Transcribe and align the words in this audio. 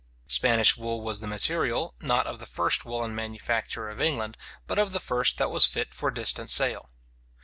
Spanish 0.25 0.75
wool 0.77 0.99
was 1.01 1.19
the 1.19 1.27
material, 1.27 1.93
not 2.01 2.25
of 2.25 2.39
the 2.39 2.47
first 2.47 2.85
woollen 2.85 3.13
manufacture 3.13 3.87
of 3.87 4.01
England, 4.01 4.35
but 4.65 4.79
of 4.79 4.93
the 4.93 4.99
first 4.99 5.37
that 5.37 5.51
was 5.51 5.67
fit 5.67 5.93
for 5.93 6.09
distant 6.09 6.49
sale. 6.49 6.89